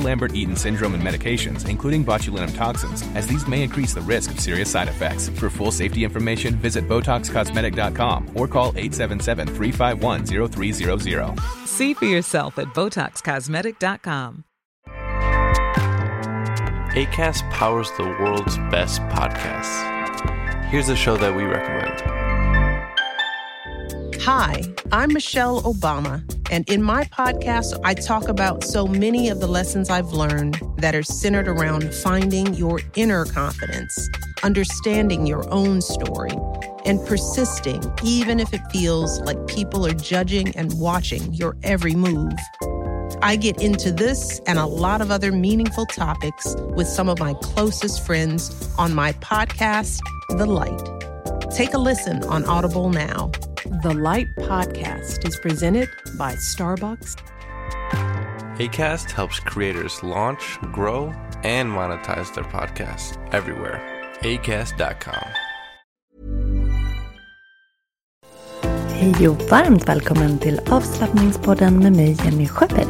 [0.00, 4.70] Lambert-Eaton syndrome and medications, including botulinum toxins, as these may increase the risk of serious
[4.70, 5.28] side effects.
[5.28, 11.66] For full safety information, visit BotoxCosmetic.com or call 877-351-0300.
[11.66, 14.44] See for yourself at BotoxCosmetic.com.
[16.96, 20.64] ACAST powers the world's best podcasts.
[20.70, 22.15] Here's a show that we recommend.
[24.26, 24.60] Hi,
[24.90, 29.88] I'm Michelle Obama, and in my podcast, I talk about so many of the lessons
[29.88, 33.96] I've learned that are centered around finding your inner confidence,
[34.42, 36.32] understanding your own story,
[36.84, 42.32] and persisting even if it feels like people are judging and watching your every move.
[43.22, 47.34] I get into this and a lot of other meaningful topics with some of my
[47.34, 51.52] closest friends on my podcast, The Light.
[51.54, 53.30] Take a listen on Audible now.
[53.66, 57.16] The Light Podcast is presented by Starbucks.
[58.60, 63.80] ACAST helps creators launch, grow, and monetize their podcasts everywhere.
[64.20, 65.28] ACAST.com.
[68.92, 72.86] Hej och varmt välkommen till avslappningspodden med mig Jenny Sjöberg.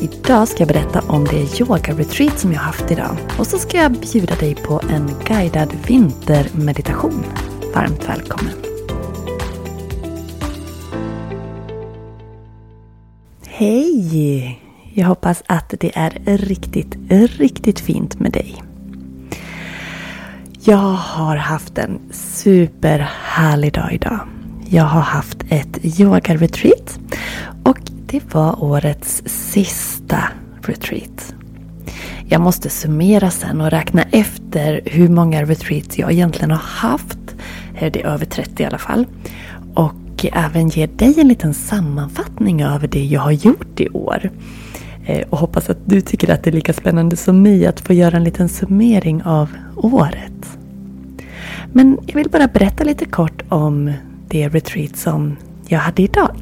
[0.00, 3.16] Idag ska jag berätta om det yoga-retreat som jag haft idag.
[3.38, 7.24] Och så ska jag bjuda dig på en guidad vintermeditation.
[7.74, 8.67] Varmt välkommen!
[13.60, 14.60] Hej!
[14.94, 16.96] Jag hoppas att det är riktigt,
[17.38, 18.62] riktigt fint med dig.
[20.60, 24.20] Jag har haft en superhärlig dag idag.
[24.68, 26.98] Jag har haft ett yoga-retreat
[27.64, 30.28] och det var årets sista
[30.62, 31.34] retreat.
[32.28, 37.18] Jag måste summera sen och räkna efter hur många retreats jag egentligen har haft.
[37.80, 39.06] Det är över 30 i alla fall.
[40.18, 44.30] Och även ge dig en liten sammanfattning över det jag har gjort i år.
[45.06, 47.92] Eh, och hoppas att du tycker att det är lika spännande som mig att få
[47.92, 50.58] göra en liten summering av året.
[51.72, 53.92] Men jag vill bara berätta lite kort om
[54.28, 55.36] det retreat som
[55.68, 56.36] jag hade idag.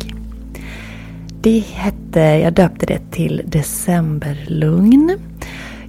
[1.41, 5.19] Det hette, jag döpte det till Decemberlugn.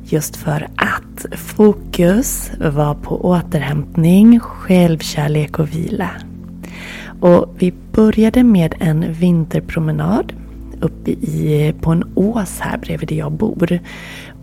[0.03, 6.09] Just för att fokus var på återhämtning, självkärlek och vila.
[7.19, 10.33] Och vi började med en vinterpromenad
[10.81, 13.79] uppe i, eh, på en ås här bredvid där jag bor.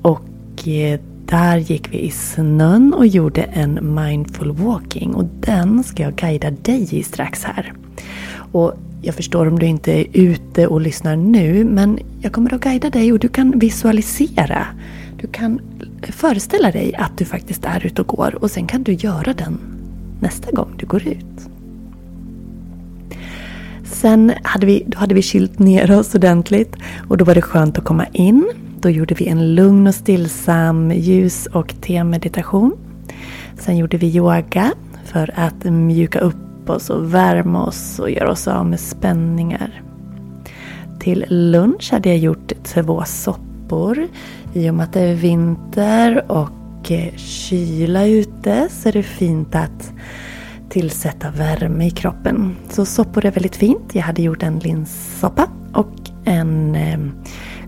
[0.03, 5.15] Och eh, där gick vi i snön och gjorde en mindful walking.
[5.15, 7.73] Och den ska jag guida dig i strax här.
[8.53, 12.61] Och jag förstår om du inte är ute och lyssnar nu, men jag kommer att
[12.61, 14.67] guida dig och du kan visualisera.
[15.21, 15.61] Du kan
[16.03, 19.59] föreställa dig att du faktiskt är ute och går och sen kan du göra den
[20.21, 21.54] nästa gång du går ut.
[23.85, 26.77] Sen hade vi, då hade vi kylt ner oss ordentligt
[27.09, 28.49] och då var det skönt att komma in.
[28.81, 32.73] Då gjorde vi en lugn och stillsam ljus och te-meditation.
[33.59, 34.73] Sen gjorde vi yoga
[35.05, 39.83] för att mjuka upp oss och värma oss och göra oss av med spänningar.
[41.01, 44.09] Till lunch hade jag gjort två soppor.
[44.55, 49.55] I och med att det är vinter och eh, kyla ute så är det fint
[49.55, 49.93] att
[50.75, 52.57] tillsätta värme i kroppen.
[52.71, 53.91] Så soppor är väldigt fint.
[53.93, 56.99] Jag hade gjort en linssoppa och en eh,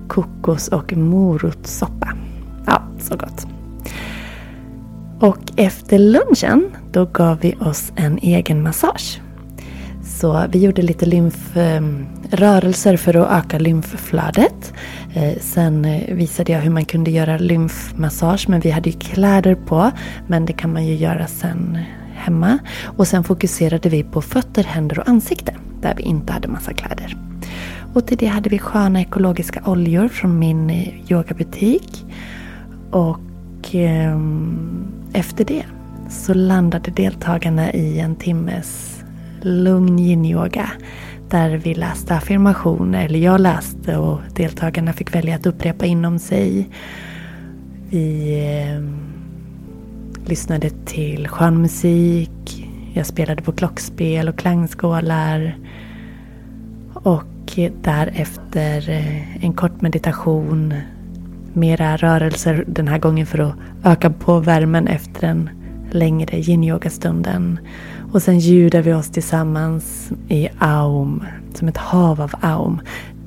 [0.09, 2.13] kokos och morotssoppa.
[2.67, 3.47] Ja, så gott.
[5.21, 9.21] Och efter lunchen då gav vi oss en egen massage.
[10.05, 14.73] Så vi gjorde lite lymfrörelser för att öka lymfflödet.
[15.15, 19.55] Eh, sen eh, visade jag hur man kunde göra lymfmassage men vi hade ju kläder
[19.55, 19.91] på.
[20.27, 21.79] Men det kan man ju göra sen
[22.27, 22.59] hemma.
[22.85, 27.17] Och sen fokuserade vi på fötter, händer och ansikte där vi inte hade massa kläder.
[27.95, 30.71] Och till det hade vi sköna ekologiska oljor från min
[31.09, 32.05] yogabutik.
[32.91, 34.19] Och eh,
[35.13, 35.65] efter det
[36.11, 39.03] så landade deltagarna i en timmes
[39.41, 40.71] lugn yin-yoga.
[41.31, 46.69] där vi läste affirmationer, eller jag läste och deltagarna fick välja att upprepa inom sig.
[47.91, 49.06] Vi eh,
[50.29, 55.59] lyssnade till skön musik, jag spelade på klockspel och klangskålar.
[56.93, 60.75] Och därefter eh, en kort meditation,
[61.53, 65.51] mera rörelser den här gången för att öka på värmen efter den
[65.91, 67.59] längre yin-yoga-stunden.
[68.13, 71.25] Och sen ljudar vi oss tillsammans i aum,
[71.55, 72.81] som ett hav av aum.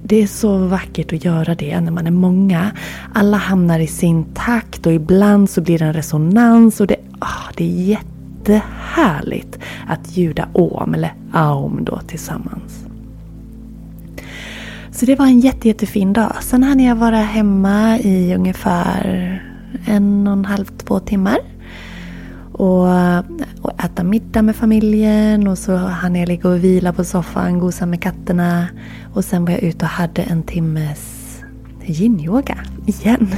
[0.09, 2.71] Det är så vackert att göra det när man är många.
[3.13, 7.51] Alla hamnar i sin takt och ibland så blir det en resonans och det, oh,
[7.55, 12.85] det är jättehärligt att ljuda om, eller aum då, tillsammans.
[14.91, 16.35] Så det var en jätte, jättefin dag.
[16.41, 19.41] Sen hann jag vara hemma i ungefär
[19.85, 21.39] en och en halv, två timmar.
[22.59, 22.87] Och,
[23.61, 27.85] och äta middag med familjen och så hann jag ligga och vila på soffan, gosa
[27.85, 28.67] med katterna.
[29.13, 31.19] Och sen var jag ute och hade en timmes
[31.85, 33.35] yin-yoga igen.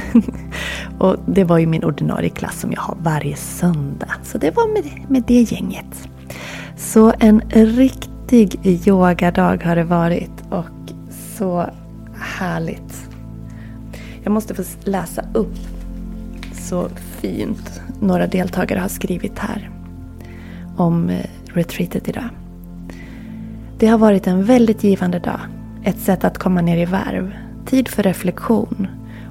[0.98, 4.12] och det var ju min ordinarie klass som jag har varje söndag.
[4.22, 6.08] Så det var med, med det gänget.
[6.76, 10.92] Så en riktig yogadag har det varit och
[11.38, 11.70] så
[12.14, 13.08] härligt.
[14.22, 15.71] Jag måste få läsa upp
[16.72, 19.70] så fint några deltagare har skrivit här
[20.76, 22.28] om eh, retreatet idag.
[23.78, 25.40] Det har varit en väldigt givande dag.
[25.84, 27.34] Ett sätt att komma ner i varv.
[27.66, 28.86] Tid för reflektion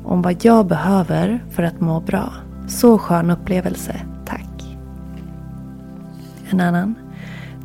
[0.05, 2.33] om vad jag behöver för att må bra.
[2.67, 3.95] Så skön upplevelse.
[4.25, 4.77] Tack.
[6.49, 6.95] En annan.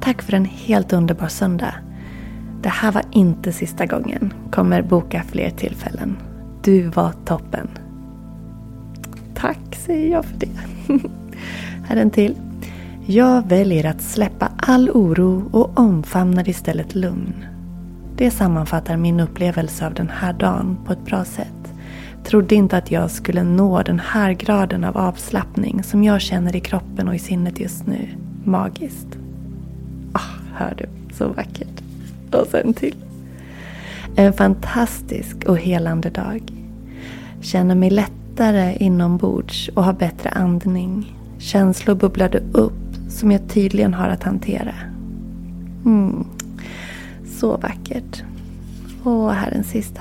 [0.00, 1.74] Tack för en helt underbar söndag.
[2.62, 4.32] Det här var inte sista gången.
[4.50, 6.16] Kommer boka fler tillfällen.
[6.62, 7.68] Du var toppen.
[9.46, 10.48] Tack säger jag för det.
[11.84, 12.34] Här är en till.
[13.06, 17.44] Jag väljer att släppa all oro och omfamnar istället lugn.
[18.16, 21.74] Det sammanfattar min upplevelse av den här dagen på ett bra sätt.
[22.24, 26.60] Trodde inte att jag skulle nå den här graden av avslappning som jag känner i
[26.60, 28.08] kroppen och i sinnet just nu.
[28.44, 29.18] Magiskt.
[30.12, 31.14] Ah, hör du?
[31.14, 31.82] Så vackert.
[32.32, 32.96] Och sen till.
[34.16, 36.42] En fantastisk och helande dag.
[37.40, 37.90] Känner mig
[38.36, 41.16] lättare inombords och har bättre andning.
[41.38, 42.72] Känslor bubblade upp
[43.08, 44.74] som jag tydligen har att hantera.
[45.84, 46.24] Mm.
[47.26, 48.22] Så vackert.
[49.02, 50.00] Och här den sista.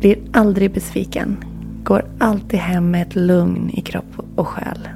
[0.00, 1.36] Blir aldrig besviken.
[1.84, 4.88] Går alltid hem med ett lugn i kropp och själ.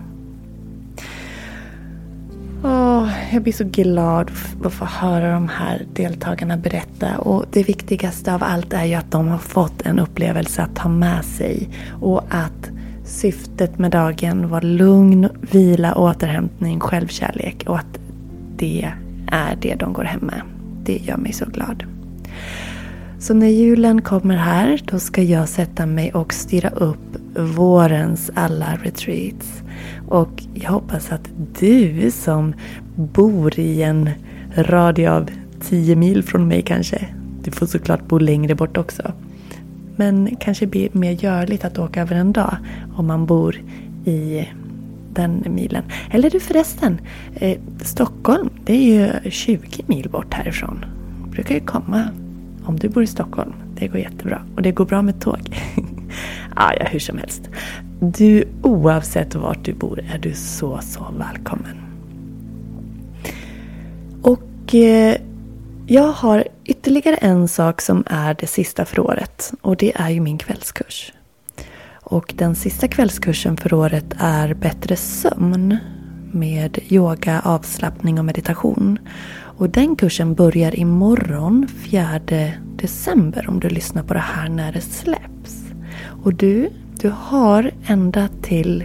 [2.65, 4.31] Oh, jag blir så glad
[4.65, 7.19] att få höra de här deltagarna berätta.
[7.19, 10.89] Och det viktigaste av allt är ju att de har fått en upplevelse att ta
[10.89, 11.69] med sig.
[12.01, 12.71] Och att
[13.05, 17.65] syftet med dagen var lugn, vila, återhämtning, självkärlek.
[17.67, 17.99] Och att
[18.57, 18.93] det
[19.27, 20.43] är det de går hem med.
[20.85, 21.85] Det gör mig så glad.
[23.19, 28.79] Så när julen kommer här, då ska jag sätta mig och styra upp vårens alla
[28.83, 29.63] retreats.
[30.09, 31.29] Och jag hoppas att
[31.61, 32.55] du som
[32.95, 34.11] bor i en
[34.57, 35.31] radie av
[35.61, 37.07] 10 mil från mig kanske.
[37.45, 39.13] Du får såklart bo längre bort också.
[39.97, 42.57] Men kanske blir mer görligt att åka över en dag
[42.97, 43.57] om man bor
[44.05, 44.49] i
[45.15, 45.85] den milen.
[46.11, 47.01] Eller du förresten,
[47.35, 50.85] eh, Stockholm det är ju 20 mil bort härifrån.
[51.25, 52.09] Du brukar ju komma
[52.65, 53.53] om du bor i Stockholm.
[53.75, 54.43] Det går jättebra.
[54.57, 55.41] Och det går bra med tåg.
[56.57, 57.51] ah, ja, hur som helst.
[58.01, 61.77] Du, oavsett vart du bor, är du så, så välkommen.
[64.23, 65.17] Och eh,
[65.87, 69.53] jag har ytterligare en sak som är det sista för året.
[69.61, 71.13] Och det är ju min kvällskurs.
[72.03, 75.77] Och den sista kvällskursen för året är Bättre sömn
[76.33, 78.99] med yoga, avslappning och meditation.
[79.59, 82.21] Och den kursen börjar imorgon 4
[82.77, 85.72] december om du lyssnar på det här när det släpps.
[86.23, 88.85] Och du, du har ända till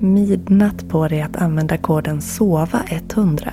[0.00, 3.50] midnatt på dig att använda koden SOVA100.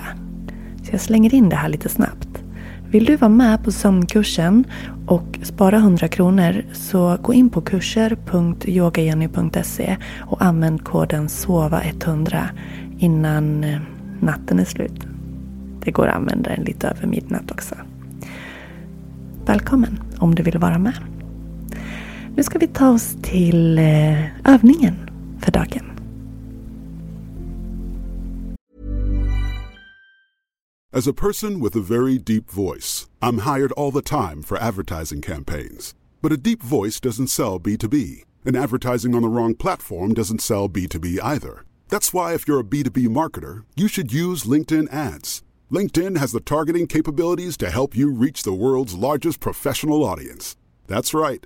[0.83, 2.43] Så jag slänger in det här lite snabbt.
[2.89, 4.63] Vill du vara med på sömnkursen
[5.07, 12.43] och spara 100 kronor så gå in på kurser.yogajenny.se och använd koden SOVA100
[12.97, 13.79] innan eh,
[14.19, 15.07] natten är slut.
[15.83, 17.75] Det går att använda den lite över midnatt också.
[19.45, 20.93] Välkommen om du vill vara med.
[22.39, 24.95] Nu ska vi ta oss till eh, övningen
[25.41, 25.85] för dagen.
[30.93, 35.21] As a person with a very deep voice, I'm hired all the time for advertising
[35.21, 35.95] campaigns.
[36.21, 40.69] But a deep voice doesn't sell B2B, and advertising on the wrong platform doesn't sell
[40.69, 41.65] B2B either.
[41.89, 45.43] That's why if you're a B2B marketer, you should use LinkedIn ads.
[45.71, 50.55] LinkedIn has the targeting capabilities to help you reach the world's largest professional audience.
[50.87, 51.45] That's right,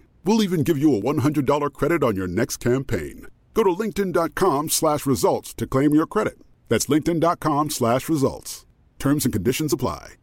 [0.23, 3.27] We'll even give you a $100 credit on your next campaign.
[3.53, 6.37] Go to linkedin.com slash results to claim your credit.
[6.69, 8.65] That's linkedin.com slash results.
[8.99, 10.13] Terms and conditions apply.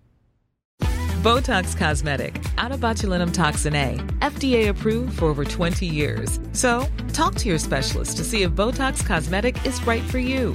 [1.23, 6.39] Botox Cosmetic, out of botulinum toxin A, FDA approved for over 20 years.
[6.53, 10.55] So, talk to your specialist to see if Botox Cosmetic is right for you.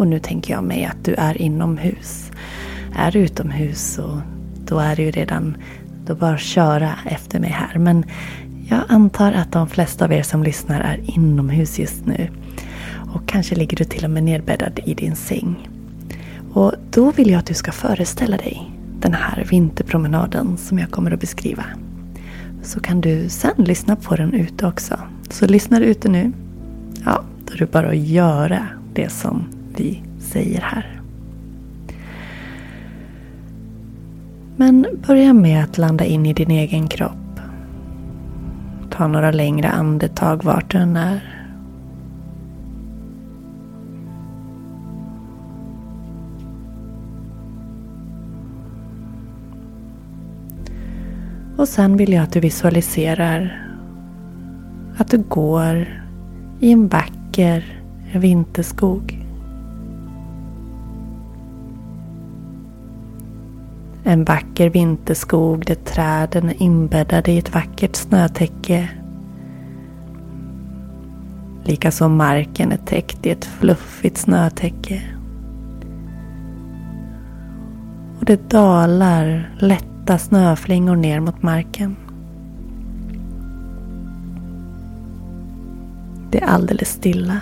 [0.00, 2.30] Och nu tänker jag mig att du är inomhus.
[2.96, 4.22] Är du utomhus så
[4.64, 5.56] då är det ju redan,
[6.06, 7.78] då bara köra efter mig här.
[7.78, 8.04] Men
[8.68, 12.28] jag antar att de flesta av er som lyssnar är inomhus just nu.
[13.14, 15.68] Och kanske ligger du till och med nedbäddad i din säng.
[16.52, 21.10] Och då vill jag att du ska föreställa dig den här vinterpromenaden som jag kommer
[21.10, 21.64] att beskriva.
[22.62, 24.98] Så kan du sen lyssna på den ute också.
[25.30, 26.32] Så lyssnar du ute nu,
[27.04, 31.00] ja, då är det bara att göra det som vi säger här.
[34.56, 37.40] Men börja med att landa in i din egen kropp.
[38.90, 41.36] Ta några längre andetag vart du än är.
[51.56, 53.66] Och sen vill jag att du visualiserar
[54.96, 56.04] att du går
[56.60, 57.82] i en vacker
[58.12, 59.19] vinterskog.
[64.10, 68.88] En vacker vinterskog där träden är inbäddade i ett vackert snötäcke.
[71.64, 75.02] Likaså marken är täckt i ett fluffigt snötäcke.
[78.18, 81.96] Och det dalar lätta snöflingor ner mot marken.
[86.30, 87.40] Det är alldeles stilla.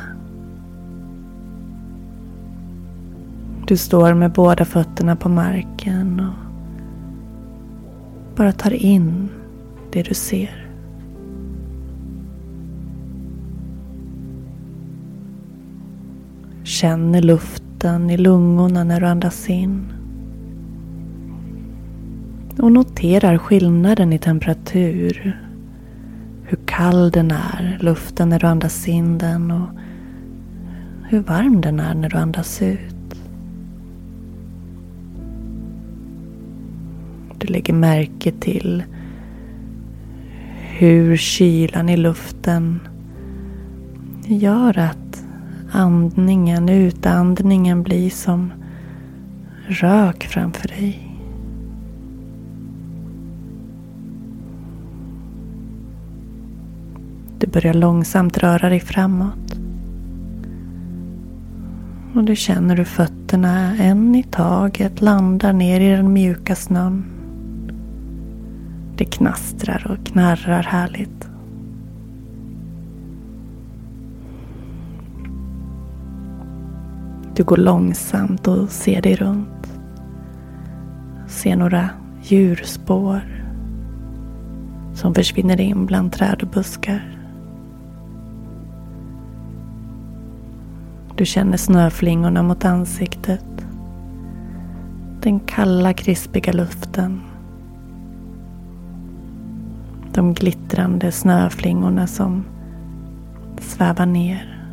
[3.67, 6.48] Du står med båda fötterna på marken och
[8.39, 9.29] bara tar in
[9.93, 10.67] det du ser.
[16.65, 19.93] Känner luften i lungorna när du andas in.
[22.59, 25.41] Och noterar skillnaden i temperatur.
[26.43, 29.69] Hur kall den är, luften när du andas in den och
[31.09, 32.98] hur varm den är när du andas ut.
[37.39, 38.83] Du lägger märke till
[40.79, 42.81] hur kylan i luften
[44.27, 45.25] gör att
[45.73, 48.53] andningen, utandningen blir som
[49.67, 51.05] rök framför dig.
[57.39, 59.59] Du börjar långsamt röra dig framåt.
[62.15, 67.18] Och du känner hur fötterna en i taget landar ner i den mjuka snön.
[68.99, 71.29] Det knastrar och knarrar härligt.
[77.35, 79.81] Du går långsamt och ser dig runt.
[81.27, 81.91] Ser några
[82.23, 83.21] djurspår
[84.95, 87.19] som försvinner in bland träd och buskar.
[91.17, 93.67] Du känner snöflingorna mot ansiktet.
[95.23, 97.28] Den kalla krispiga luften.
[100.19, 102.45] De glittrande snöflingorna som
[103.61, 104.69] svävar ner.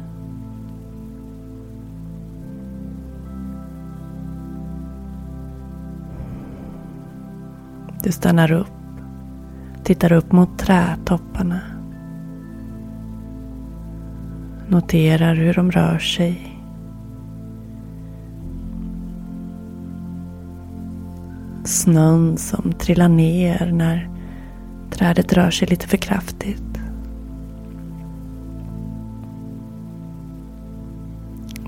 [8.04, 8.74] Du stannar upp,
[9.84, 11.60] tittar upp mot trätopparna.
[14.68, 16.62] Noterar hur de rör sig.
[21.64, 24.15] Snön som trillar ner när
[24.96, 26.64] trädet rör sig lite för kraftigt.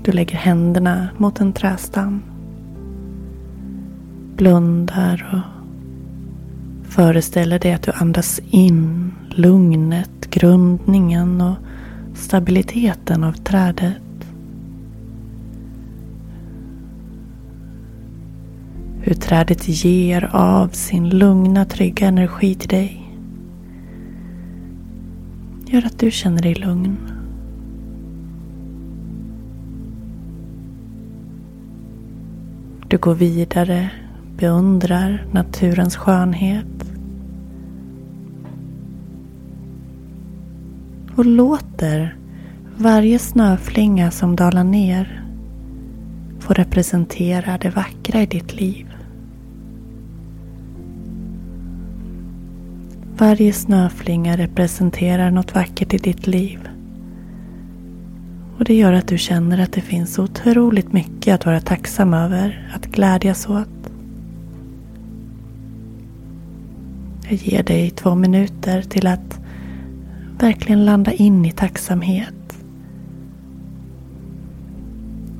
[0.02, 2.22] Du lägger händerna mot en trästam.
[4.36, 5.58] Blundar och
[6.90, 11.56] föreställer dig att du andas in lugnet, grundningen och
[12.14, 14.02] stabiliteten av trädet.
[19.00, 23.07] Hur trädet ger av sin lugna, trygga energi till dig.
[25.70, 26.96] Gör att du känner dig lugn.
[32.88, 33.90] Du går vidare,
[34.36, 36.92] beundrar naturens skönhet.
[41.16, 42.16] Och låter
[42.76, 45.24] varje snöflinga som dalar ner
[46.38, 48.87] få representera det vackra i ditt liv.
[53.20, 56.68] Varje snöflinga representerar något vackert i ditt liv.
[58.58, 62.70] Och det gör att du känner att det finns otroligt mycket att vara tacksam över,
[62.74, 63.90] att glädjas åt.
[67.28, 69.40] Jag ger dig två minuter till att
[70.38, 72.58] verkligen landa in i tacksamhet.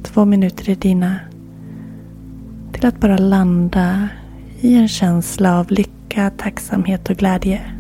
[0.03, 1.17] Två minuter är dina
[2.73, 4.09] till att bara landa
[4.61, 5.98] i en känsla av lycka,
[6.31, 7.78] tacksamhet och glädje.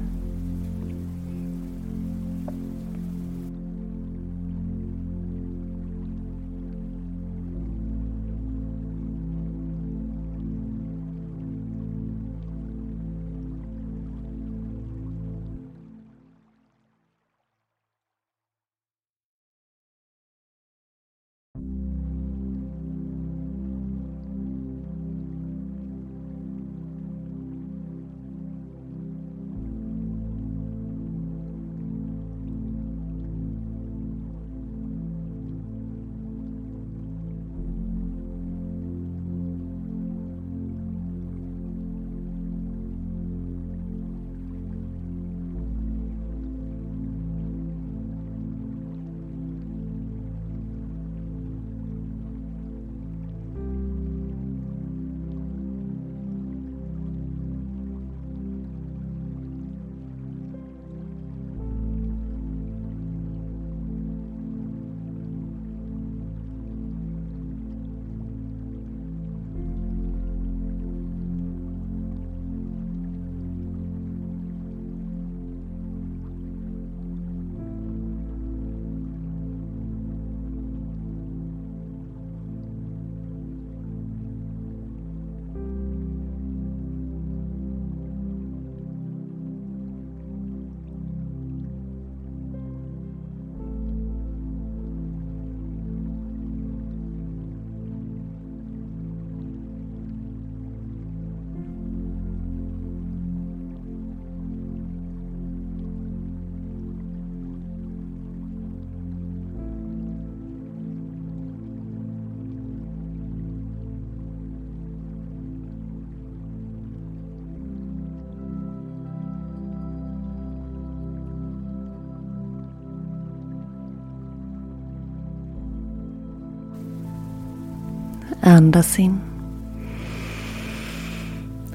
[128.48, 129.20] Andas in.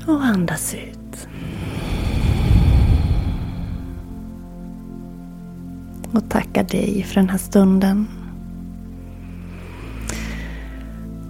[0.08, 1.28] Och andas ut.
[6.12, 8.08] Och tacka dig för den här stunden.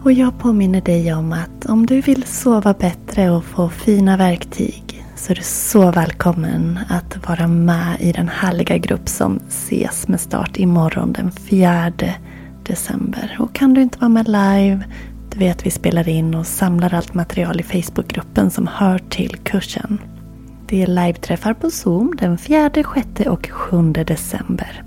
[0.03, 5.05] Och jag påminner dig om att om du vill sova bättre och få fina verktyg
[5.15, 10.19] så är du så välkommen att vara med i den härliga grupp som ses med
[10.19, 11.91] start imorgon den 4
[12.63, 13.37] december.
[13.39, 14.83] Och kan du inte vara med live
[15.33, 20.01] du vet vi spelar in och samlar allt material i Facebookgruppen som hör till kursen.
[20.67, 22.69] Det är live-träffar på Zoom den 4,
[23.15, 24.83] 6 och 7 december.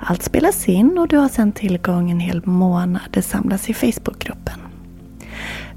[0.00, 3.02] Allt spelas in och du har sedan tillgång en hel månad.
[3.10, 4.60] Det samlas i Facebookgruppen.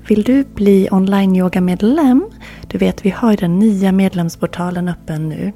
[0.08, 2.26] Vill du bli online-yoga-medlem?
[2.68, 5.52] Du vet, vi har den nya medlemsportalen öppen nu.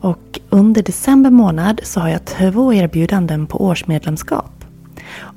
[0.00, 4.57] Och under december månad så har jag två erbjudanden på årsmedlemskap.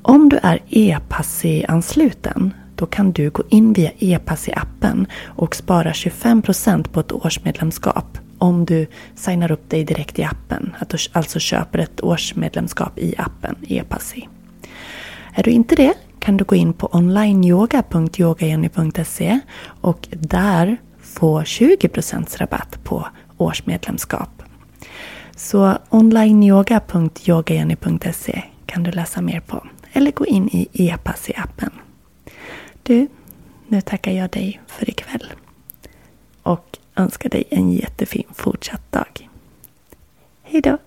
[0.02, 7.00] Om du är e-passi-ansluten då kan du gå in via e-passi-appen och spara 25% på
[7.00, 10.76] ett årsmedlemskap om du signar upp dig direkt i appen.
[10.78, 14.28] Att du alltså köper ett årsmedlemskap i appen e-passi.
[15.34, 22.84] Är du inte det kan du gå in på onlineyoga.yogajenny.se och där få 20% rabatt
[22.84, 24.42] på årsmedlemskap.
[25.36, 29.66] Så onlineyoga.yogajenny.se kan du läsa mer på.
[29.92, 31.70] Eller gå in i e-pass i appen.
[32.82, 33.08] Du,
[33.68, 35.32] nu tackar jag dig för ikväll.
[36.42, 39.28] Och önskar dig en jättefin fortsatt dag.
[40.42, 40.78] Hej då!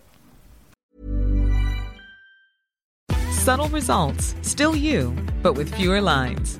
[3.46, 5.12] Subtle results, still you,
[5.44, 6.60] but with fewer lines.